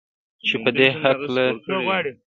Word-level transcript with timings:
چې 0.47 0.55
پدې 0.63 0.87
هکله 1.01 1.45